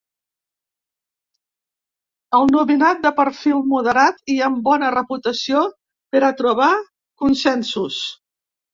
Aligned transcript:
El 2.39 2.49
nominat: 2.55 3.03
de 3.05 3.13
perfil 3.21 3.61
moderat 3.75 4.35
i 4.39 4.41
amb 4.49 4.61
bona 4.71 4.93
reputació 4.99 5.65
per 6.15 6.27
a 6.27 6.35
trobar 6.45 6.75
consensos. 7.27 8.05